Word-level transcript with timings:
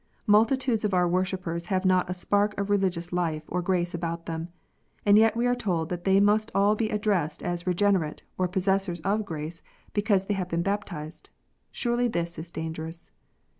Multitudes 0.25 0.83
of 0.83 0.95
our 0.95 1.07
worshippers 1.07 1.67
have 1.67 1.85
not 1.85 2.09
a 2.09 2.15
spark 2.15 2.59
of 2.59 2.71
religious 2.71 3.13
life 3.13 3.43
or 3.47 3.61
grace 3.61 3.93
about 3.93 4.25
them. 4.25 4.47
And 5.05 5.15
yet 5.15 5.37
we 5.37 5.45
are 5.45 5.53
told 5.53 5.89
that 5.89 6.05
they 6.05 6.19
must 6.19 6.49
all 6.55 6.73
be 6.73 6.89
addressed 6.89 7.43
as 7.43 7.67
regenerate, 7.67 8.23
or 8.35 8.47
possessors 8.47 9.01
of 9.01 9.25
grace, 9.25 9.61
because 9.93 10.25
they 10.25 10.33
have 10.33 10.49
been 10.49 10.63
baptized! 10.63 11.29
Surely 11.71 12.07
this 12.07 12.39
is 12.39 12.49
dangerous 12.49 13.11